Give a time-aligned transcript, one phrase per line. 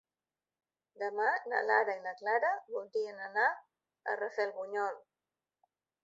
[1.01, 4.97] Demà na Lara i na Clara voldrien anar a Rafelbunyol.